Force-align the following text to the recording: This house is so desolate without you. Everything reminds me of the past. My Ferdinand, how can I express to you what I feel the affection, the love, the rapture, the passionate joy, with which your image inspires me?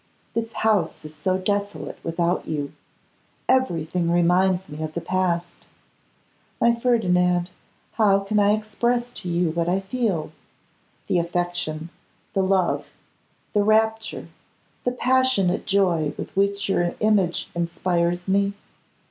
This 0.33 0.51
house 0.53 1.05
is 1.05 1.13
so 1.15 1.37
desolate 1.37 1.99
without 2.01 2.47
you. 2.47 2.73
Everything 3.47 4.09
reminds 4.09 4.67
me 4.67 4.81
of 4.81 4.95
the 4.95 4.99
past. 4.99 5.67
My 6.59 6.73
Ferdinand, 6.73 7.51
how 7.91 8.21
can 8.21 8.39
I 8.39 8.53
express 8.53 9.13
to 9.13 9.29
you 9.29 9.51
what 9.51 9.69
I 9.69 9.79
feel 9.79 10.31
the 11.05 11.19
affection, 11.19 11.91
the 12.33 12.41
love, 12.41 12.87
the 13.53 13.61
rapture, 13.61 14.29
the 14.85 14.91
passionate 14.91 15.67
joy, 15.67 16.15
with 16.17 16.35
which 16.35 16.67
your 16.67 16.95
image 16.99 17.49
inspires 17.53 18.27
me? 18.27 18.53